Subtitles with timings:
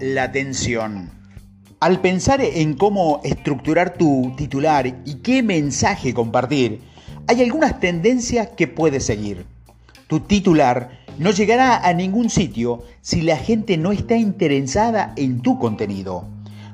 [0.00, 1.10] la atención.
[1.78, 6.80] Al pensar en cómo estructurar tu titular y qué mensaje compartir,
[7.28, 9.46] hay algunas tendencias que puedes seguir.
[10.08, 15.60] Tu titular no llegará a ningún sitio si la gente no está interesada en tu
[15.60, 16.26] contenido.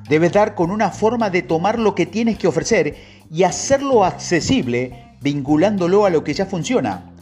[0.08, 2.96] Debes dar con una forma de tomar lo que tienes que ofrecer
[3.30, 7.12] y hacerlo accesible vinculándolo a lo que ya funciona.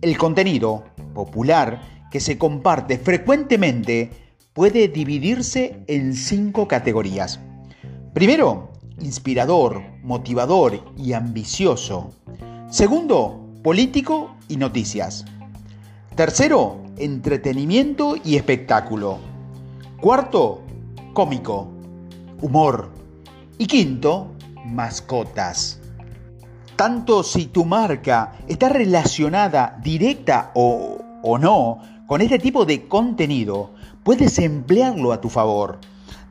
[0.00, 4.27] El contenido popular que se comparte frecuentemente
[4.58, 7.38] puede dividirse en cinco categorías.
[8.12, 12.10] Primero, inspirador, motivador y ambicioso.
[12.68, 15.24] Segundo, político y noticias.
[16.16, 19.20] Tercero, entretenimiento y espectáculo.
[20.00, 20.62] Cuarto,
[21.12, 21.68] cómico,
[22.42, 22.90] humor.
[23.58, 24.32] Y quinto,
[24.64, 25.78] mascotas.
[26.74, 33.77] Tanto si tu marca está relacionada directa o, o no con este tipo de contenido,
[34.08, 35.80] puedes emplearlo a tu favor,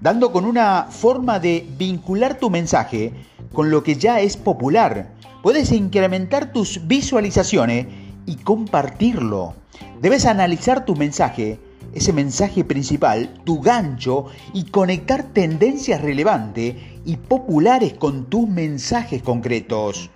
[0.01, 3.13] dando con una forma de vincular tu mensaje
[3.53, 7.85] con lo que ya es popular Puedes incrementar tus visualizaciones
[8.25, 9.53] y compartirlo.
[10.01, 11.59] Debes analizar tu mensaje,
[11.93, 20.09] ese mensaje principal, tu gancho y conectar tendencias relevantes y populares con tus mensajes concretos.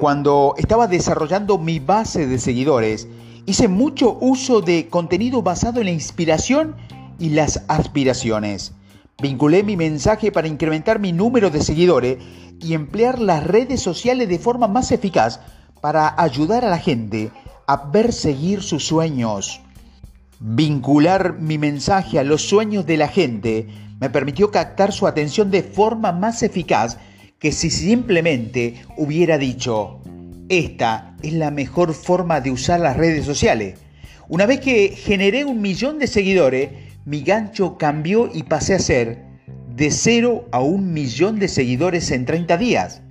[0.00, 3.06] Cuando estaba desarrollando mi base de seguidores,
[3.48, 6.76] hice mucho uso de contenido basado en la inspiración
[7.18, 8.72] y las aspiraciones.
[9.22, 12.18] Vinculé mi mensaje para incrementar mi número de seguidores
[12.60, 15.40] y emplear las redes sociales de forma más eficaz
[15.80, 17.30] para ayudar a la gente
[17.66, 19.62] a ver seguir sus sueños.
[20.40, 23.66] Vincular mi mensaje a los sueños de la gente
[23.98, 26.98] me permitió captar su atención de forma más eficaz
[27.38, 30.00] que si simplemente hubiera dicho,
[30.48, 33.78] esta es la mejor forma de usar las redes sociales.
[34.28, 36.70] Una vez que generé un millón de seguidores,
[37.04, 39.24] mi gancho cambió y pasé a ser
[39.74, 43.02] de 0 a un millón de seguidores en 30 días.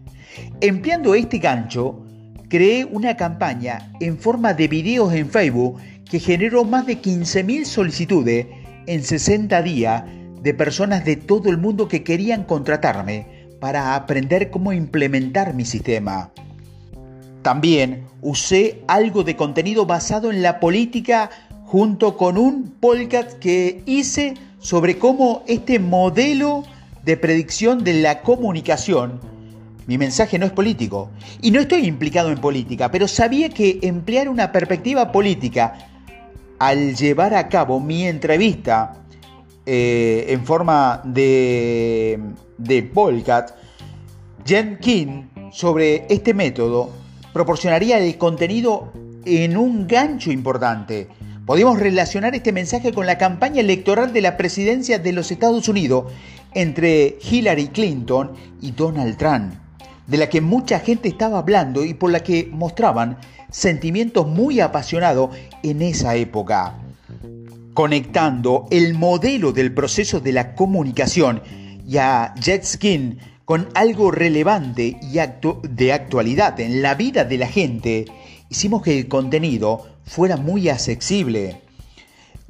[0.61, 2.05] Empleando este gancho,
[2.49, 8.47] creé una campaña en forma de videos en Facebook que generó más de 15.000 solicitudes
[8.85, 10.03] en 60 días
[10.41, 16.31] de personas de todo el mundo que querían contratarme para aprender cómo implementar mi sistema.
[17.47, 21.29] También usé algo de contenido basado en la política
[21.63, 26.65] junto con un podcast que hice sobre cómo este modelo
[27.05, 29.21] de predicción de la comunicación,
[29.85, 31.09] mi mensaje no es político,
[31.41, 35.87] y no estoy implicado en política, pero sabía que emplear una perspectiva política
[36.59, 39.05] al llevar a cabo mi entrevista
[39.65, 42.19] eh, en forma de,
[42.57, 43.55] de podcast,
[44.45, 48.91] Jen King, sobre este método, proporcionaría el contenido
[49.25, 51.09] en un gancho importante
[51.47, 56.11] Podemos relacionar este mensaje con la campaña electoral de la presidencia de los Estados Unidos
[56.53, 59.53] entre Hillary Clinton y Donald Trump,
[60.07, 63.17] de la que mucha gente estaba hablando y por la que mostraban
[63.49, 65.29] sentimientos muy apasionados
[65.63, 66.79] en esa época.
[67.73, 71.41] Conectando el modelo del proceso de la comunicación
[71.87, 75.19] y a Jet Skin con algo relevante y
[75.69, 78.03] de actualidad en la vida de la gente,
[78.49, 81.61] hicimos que el contenido fuera muy accesible.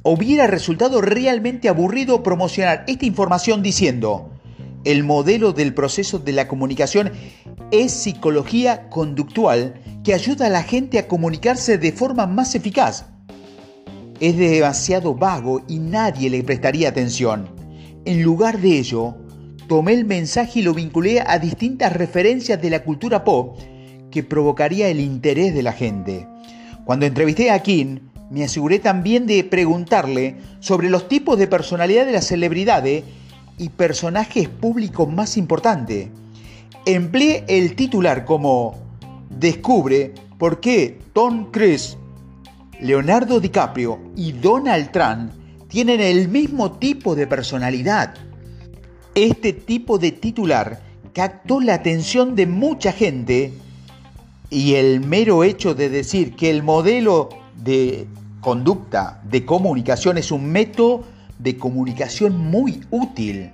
[0.02, 4.32] Hubiera resultado realmente aburrido promocionar esta información diciendo,
[4.82, 7.12] el modelo del proceso de la comunicación
[7.70, 13.06] es psicología conductual que ayuda a la gente a comunicarse de forma más eficaz.
[14.18, 17.48] Es demasiado vago y nadie le prestaría atención.
[18.04, 19.14] En lugar de ello,
[19.68, 23.58] tomé el mensaje y lo vinculé a distintas referencias de la cultura pop
[24.10, 26.26] que provocaría el interés de la gente.
[26.84, 32.12] Cuando entrevisté a Kim, me aseguré también de preguntarle sobre los tipos de personalidad de
[32.12, 33.04] las celebridades
[33.58, 36.08] y personajes públicos más importantes.
[36.86, 38.74] Empleé el titular como
[39.28, 41.98] Descubre por qué Tom Cruise,
[42.80, 45.32] Leonardo DiCaprio y Donald Trump
[45.68, 48.14] tienen el mismo tipo de personalidad.
[49.18, 50.80] Este tipo de titular
[51.12, 53.52] captó la atención de mucha gente
[54.48, 58.06] y el mero hecho de decir que el modelo de
[58.40, 61.02] conducta de comunicación es un método
[61.40, 63.50] de comunicación muy útil.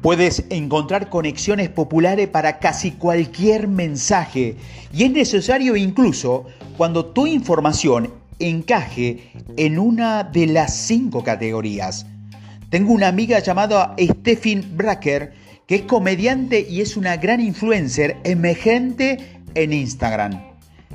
[0.00, 4.58] Puedes encontrar conexiones populares para casi cualquier mensaje
[4.92, 6.44] y es necesario incluso
[6.76, 12.06] cuando tu información encaje en una de las cinco categorías.
[12.70, 15.32] Tengo una amiga llamada Stephen Bracker
[15.66, 19.18] que es comediante y es una gran influencer emergente
[19.54, 20.42] en Instagram.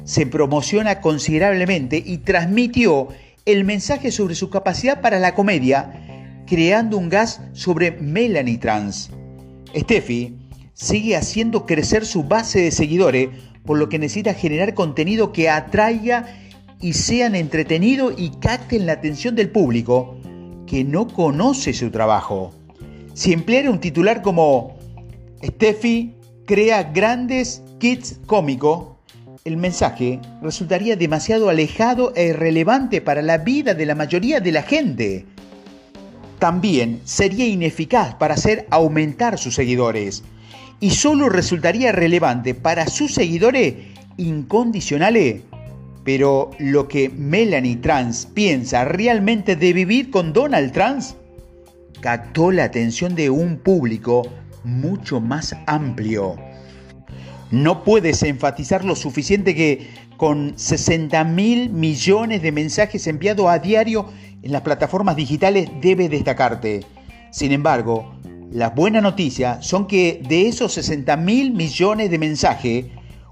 [0.04, 3.08] Se promociona considerablemente y transmitió
[3.46, 9.10] el mensaje sobre su capacidad para la comedia, creando un gas sobre Melanie Trans.
[9.76, 10.36] Steffi
[10.74, 13.30] sigue haciendo crecer su base de seguidores,
[13.66, 16.26] por lo que necesita generar contenido que atraiga
[16.82, 20.20] y sean entretenido y capten la atención del público
[20.74, 22.52] que no conoce su trabajo.
[23.14, 24.76] Si empleara un titular como
[25.44, 26.16] Steffi
[26.48, 28.88] crea grandes kits cómicos,
[29.46, 34.64] el mensaje resultaría demasiado alejado e irrelevante para la vida de la mayoría de la
[34.64, 35.28] gente.
[36.40, 40.24] También sería ineficaz para hacer aumentar sus seguidores
[40.80, 43.76] y solo resultaría relevante para sus seguidores
[44.18, 45.44] incondicionales.
[46.04, 51.16] Pero lo que Melanie Trans piensa realmente de vivir con Donald Trans
[52.02, 54.24] captó la atención de un público
[54.66, 56.36] mucho más amplio.
[57.52, 64.08] No puedes enfatizar lo suficiente que con 60 mil millones de mensajes enviados a diario
[64.42, 66.82] en las plataformas digitales debe destacarte.
[67.32, 68.16] Sin embargo,
[68.52, 72.86] las buenas noticias son que de esos 60 mil millones de mensajes,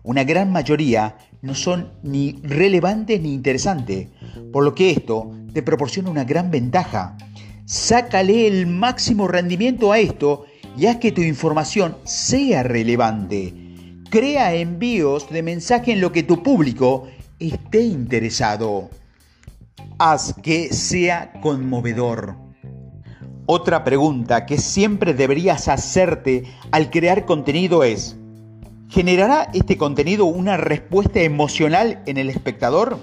[0.03, 4.07] una gran mayoría no son ni relevantes ni interesantes,
[4.51, 7.17] por lo que esto te proporciona una gran ventaja.
[7.65, 10.45] Sácale el máximo rendimiento a esto
[10.77, 13.53] y haz que tu información sea relevante.
[14.09, 17.07] Crea envíos de mensaje en lo que tu público
[17.39, 18.89] esté interesado.
[19.97, 22.35] Haz que sea conmovedor.
[23.45, 28.17] Otra pregunta que siempre deberías hacerte al crear contenido es,
[28.91, 32.97] ¿generará este contenido una respuesta emocional en el espectador?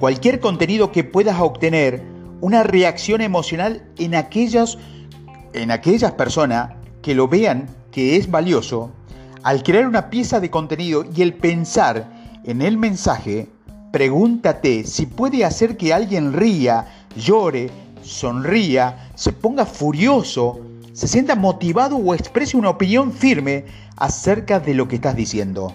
[0.00, 2.02] Cualquier contenido que puedas obtener
[2.40, 4.78] una reacción emocional en, aquellos,
[5.52, 8.90] en aquellas personas que lo vean que es valioso
[9.44, 13.48] al crear una pieza de contenido y el pensar en el mensaje,
[13.92, 17.70] pregúntate si puede hacer que alguien ría, llore,
[18.02, 20.60] sonría, se ponga furioso,
[20.92, 23.64] se sienta motivado o exprese una opinión firme
[24.02, 25.72] acerca de lo que estás diciendo.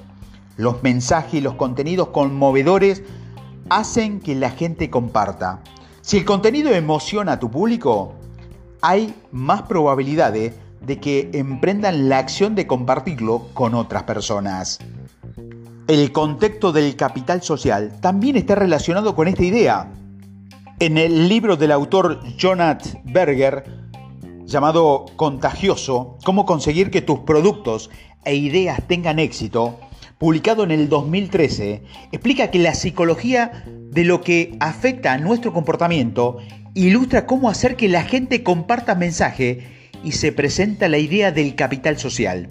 [0.57, 3.01] Los mensajes y los contenidos conmovedores
[3.69, 5.61] hacen que la gente comparta.
[6.01, 8.15] Si el contenido emociona a tu público,
[8.81, 14.79] hay más probabilidades de que emprendan la acción de compartirlo con otras personas.
[15.87, 19.89] El contexto del capital social también está relacionado con esta idea.
[20.81, 23.87] En el libro del autor Jonathan Berger,
[24.47, 27.89] llamado Contagioso, cómo conseguir que tus productos
[28.27, 29.79] e ideas tengan éxito,
[30.17, 31.81] publicado en el 2013,
[32.11, 36.37] explica que la psicología de lo que afecta a nuestro comportamiento
[36.73, 41.97] ilustra cómo hacer que la gente comparta mensaje y se presenta la idea del capital
[41.97, 42.49] social.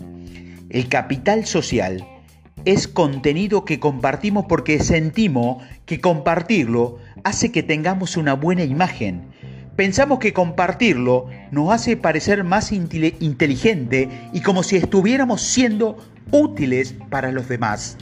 [0.69, 2.05] El capital social
[2.65, 9.29] es contenido que compartimos porque sentimos que compartirlo hace que tengamos una buena imagen.
[9.77, 15.99] Pensamos que compartirlo nos hace parecer más inteligente y como si estuviéramos siendo
[16.33, 17.99] útiles para los demás.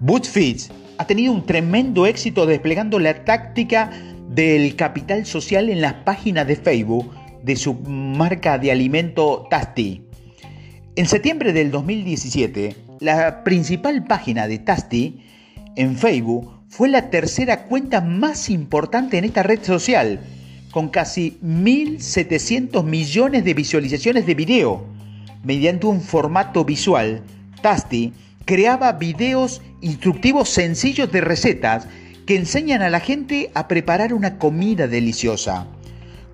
[0.00, 0.60] BuzzFeed
[0.98, 3.90] ha tenido un tremendo éxito desplegando la táctica
[4.28, 7.10] del capital social en las páginas de Facebook
[7.42, 10.02] de su marca de alimento Tasty.
[10.94, 15.22] En septiembre del 2017, la principal página de Tasty
[15.76, 20.20] en Facebook fue la tercera cuenta más importante en esta red social,
[20.76, 24.84] con casi 1.700 millones de visualizaciones de video.
[25.42, 27.22] Mediante un formato visual,
[27.62, 28.12] Tasty
[28.44, 31.88] creaba videos instructivos sencillos de recetas
[32.26, 35.66] que enseñan a la gente a preparar una comida deliciosa.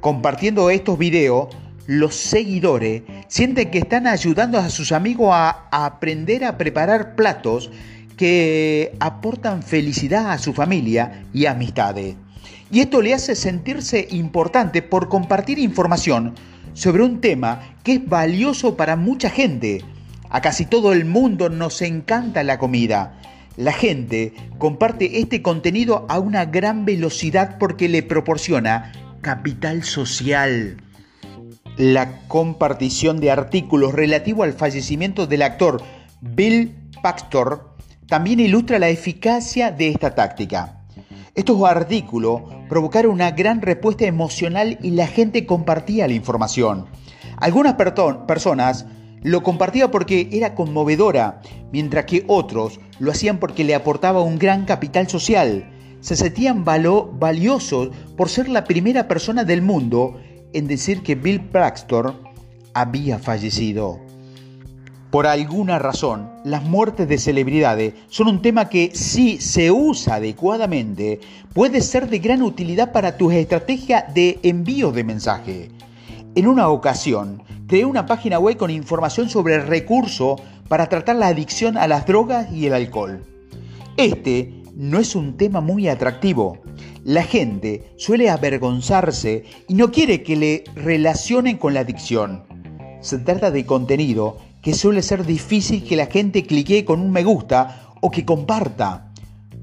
[0.01, 1.55] Compartiendo estos videos,
[1.87, 7.71] los seguidores sienten que están ayudando a sus amigos a, aprender a preparar platos
[8.17, 12.17] que aportan felicidad a su familia y amistades.
[12.73, 16.35] Y esto le hace sentirse importante por compartir información
[16.73, 19.85] sobre un tema que es valioso para mucha gente.
[20.31, 23.21] A casi todo el mundo nos encanta la comida.
[23.59, 30.79] La gente comparte este contenido a una gran velocidad porque le proporciona capital social.
[31.77, 35.83] La compartición de artículos relativo al fallecimiento del actor
[36.23, 37.77] Bill Paxtor
[38.07, 40.82] también ilustra la eficacia de esta táctica.
[41.35, 46.87] Estos artículos provocaron una gran respuesta emocional y la gente compartía la información.
[47.39, 48.87] Algunas personas
[49.23, 51.41] lo compartían porque era conmovedora,
[51.73, 55.69] mientras que otros lo hacían porque le aportaba un gran capital social
[56.03, 60.21] se sentían valiosos por ser la primera persona del mundo
[60.53, 62.21] en decir que Bill Paxton
[62.75, 64.01] había fallecido.
[65.13, 71.21] Por alguna razón, las muertes de celebridades son un tema que si se usa adecuadamente
[71.53, 75.71] puede ser de gran utilidad para tu estrategia de envío de mensaje.
[76.35, 81.27] En una ocasión, creé una página web con información sobre el recurso para tratar la
[81.27, 83.23] adicción a las drogas y el alcohol.
[83.99, 86.57] Este no es un tema muy atractivo.
[87.05, 92.45] La gente suele avergonzarse y no quiere que le relacionen con la adicción.
[93.03, 97.25] Se trata de contenido que suele ser difícil que la gente clique con un me
[97.25, 99.13] gusta o que comparta,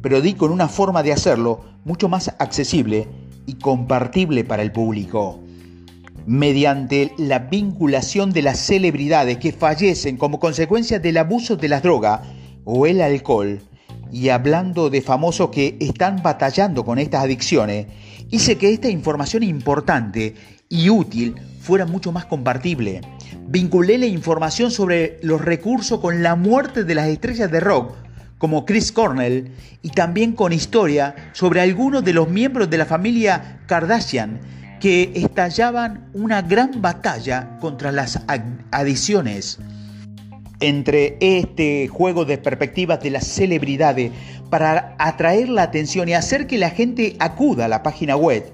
[0.02, 3.08] pero di con una forma de hacerlo mucho más accesible
[3.46, 5.40] y compartible para el público.
[6.26, 12.22] Mediante la vinculación de las celebridades que fallecen como consecuencia del abuso de las drogas
[12.66, 13.62] o el alcohol,
[14.12, 17.88] y hablando de famosos que están batallando con estas adicciones,
[18.30, 20.36] hice que esta información importante
[20.68, 23.02] y útil fuera mucho más compartible.
[23.48, 27.96] Vinculé la información sobre los recursos con la muerte de las estrellas de rock,
[28.38, 29.52] como Chris Cornell,
[29.82, 34.40] y también con historia sobre algunos de los miembros de la familia Kardashian
[34.80, 38.22] que estallaban una gran batalla contra las
[38.72, 39.60] adicciones.
[40.62, 44.12] Entre este juego de perspectivas de las celebridades
[44.50, 48.52] para atraer la atención y hacer que la gente acuda a la página web,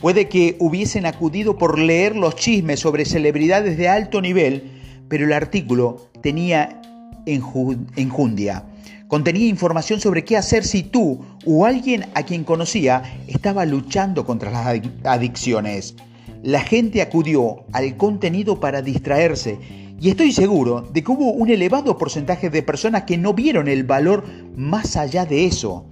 [0.00, 4.70] Puede que hubiesen acudido por leer los chismes sobre celebridades de alto nivel,
[5.08, 6.82] pero el artículo tenía
[7.24, 8.64] enjundia.
[9.08, 14.50] Contenía información sobre qué hacer si tú o alguien a quien conocía estaba luchando contra
[14.50, 15.94] las adicciones.
[16.42, 19.58] La gente acudió al contenido para distraerse
[19.98, 23.84] y estoy seguro de que hubo un elevado porcentaje de personas que no vieron el
[23.84, 24.24] valor
[24.56, 25.86] más allá de eso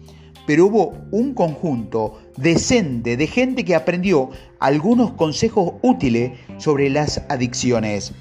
[0.46, 8.12] pero hubo un conjunto decente de gente que aprendió algunos consejos útiles sobre las adicciones.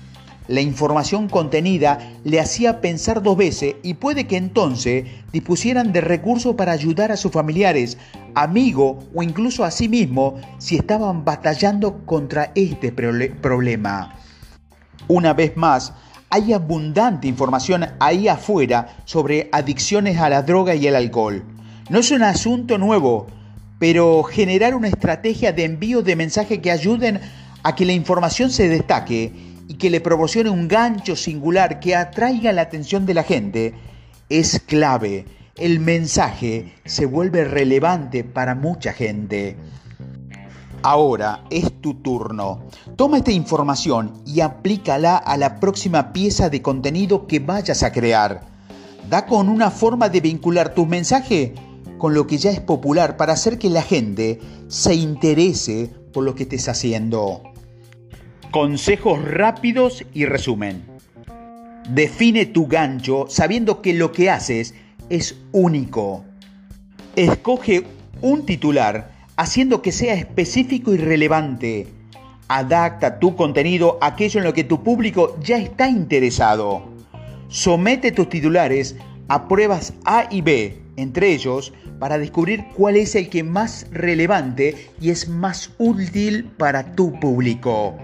[0.48, 6.56] La información contenida le hacía pensar dos veces y puede que entonces dispusieran de recursos
[6.56, 7.98] para ayudar a sus familiares,
[8.36, 14.16] amigos o incluso a sí mismo si estaban batallando contra este problema.
[15.08, 15.94] Una vez más,
[16.30, 21.44] hay abundante información ahí afuera sobre adicciones a la droga y el alcohol.
[21.94, 23.28] No es un asunto nuevo,
[23.78, 27.22] pero generar una estrategia de envío de mensajes que ayuden
[27.62, 29.32] a que la información se destaque
[29.68, 33.76] y que le proporcione un gancho singular que atraiga la atención de la gente
[34.28, 35.26] es clave.
[35.56, 39.56] El mensaje se vuelve relevante para mucha gente.
[40.82, 42.70] Ahora es tu turno.
[42.96, 48.42] Toma esta información y aplícala a la próxima pieza de contenido que vayas a crear.
[49.08, 51.54] Da con una forma de vincular tu mensaje
[52.04, 56.36] con lo que ya es popular para hacer que la gente se interese por lo
[56.36, 57.42] que estés haciendo.
[58.52, 60.84] Consejos rápidos y resumen.
[61.90, 64.76] Define tu gancho sabiendo que lo que haces
[65.10, 66.26] es único.
[67.16, 67.86] Escoge
[68.22, 71.88] un titular haciendo que sea específico y relevante.
[72.50, 76.84] Adapta tu contenido a aquello en lo que tu público ya está interesado.
[77.48, 78.98] Somete tus titulares
[79.30, 84.90] a pruebas A y B, entre ellos para descubrir cuál es el que más relevante
[85.00, 87.96] y es más útil para tu público.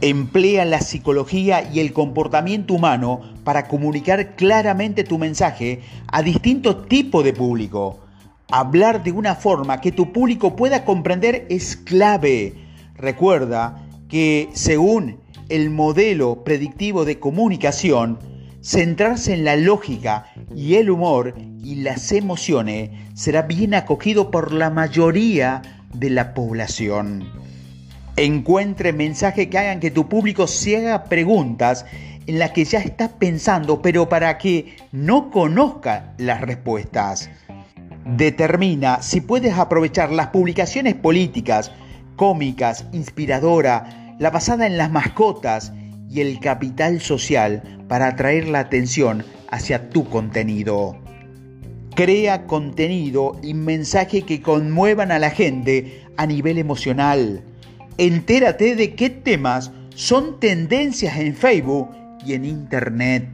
[0.00, 7.24] Emplea la psicología y el comportamiento humano para comunicar claramente tu mensaje a distintos tipos
[7.24, 8.00] de público.
[8.50, 12.54] Hablar de una forma que tu público pueda comprender es clave.
[12.96, 18.18] Recuerda que según el modelo predictivo de comunicación,
[18.64, 24.70] Centrarse en la lógica y el humor y las emociones será bien acogido por la
[24.70, 25.62] mayoría
[25.94, 27.24] de la población.
[28.16, 31.84] Encuentre mensajes que hagan que tu público se haga preguntas
[32.26, 37.28] en las que ya está pensando, pero para que no conozca las respuestas.
[38.06, 41.72] Determina si puedes aprovechar las publicaciones políticas,
[42.16, 45.72] cómicas, inspiradoras, la basada en las mascotas
[46.08, 50.96] y el capital social para atraer la atención hacia tu contenido.
[51.94, 57.44] Crea contenido y mensaje que conmuevan a la gente a nivel emocional.
[57.96, 61.88] Entérate de qué temas son tendencias en Facebook
[62.26, 63.28] y en Internet.